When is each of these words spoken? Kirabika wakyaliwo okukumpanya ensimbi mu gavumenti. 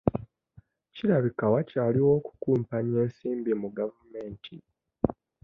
Kirabika 0.95 1.43
wakyaliwo 1.53 2.09
okukumpanya 2.19 2.95
ensimbi 3.05 3.51
mu 3.61 3.69
gavumenti. 3.77 4.55